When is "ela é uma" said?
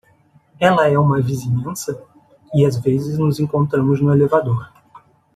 0.59-1.21